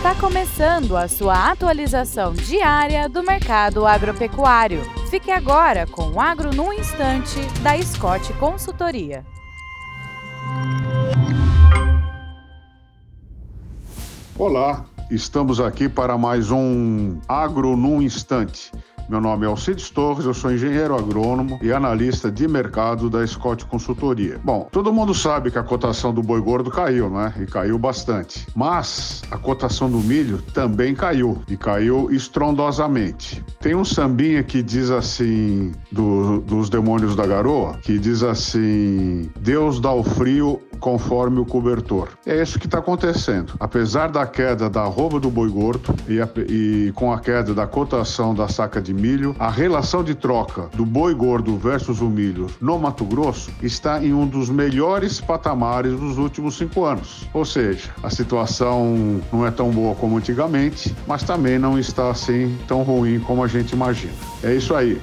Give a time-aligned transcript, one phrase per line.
[0.00, 4.80] Está começando a sua atualização diária do mercado agropecuário.
[5.10, 9.26] Fique agora com o Agro no Instante, da Scott Consultoria.
[14.38, 18.72] Olá, estamos aqui para mais um Agro no Instante
[19.10, 23.64] meu nome é Alcides Torres, eu sou engenheiro agrônomo e analista de mercado da Scott
[23.66, 24.40] Consultoria.
[24.44, 27.34] Bom, todo mundo sabe que a cotação do boi gordo caiu, né?
[27.40, 28.46] E caiu bastante.
[28.54, 33.44] Mas a cotação do milho também caiu e caiu estrondosamente.
[33.58, 39.80] Tem um sambinha que diz assim, do, dos demônios da garoa, que diz assim: Deus
[39.80, 42.08] dá o frio conforme o cobertor.
[42.26, 43.52] É isso que está acontecendo.
[43.60, 47.66] Apesar da queda da roupa do boi gordo e, a, e com a queda da
[47.66, 52.46] cotação da saca de milho, a relação de troca do boi gordo versus o milho
[52.60, 57.28] no Mato Grosso está em um dos melhores patamares dos últimos cinco anos.
[57.32, 62.56] Ou seja, a situação não é tão boa como antigamente, mas também não está assim
[62.66, 64.12] tão ruim como a gente imagina.
[64.42, 65.00] É isso aí.